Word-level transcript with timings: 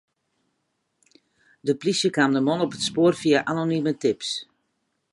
De 1.67 1.75
plysje 1.79 2.09
kaam 2.15 2.31
de 2.35 2.41
man 2.47 2.63
op 2.65 2.75
it 2.77 2.87
spoar 2.89 3.15
fia 3.21 3.39
anonime 3.51 3.93
tips. 4.03 4.29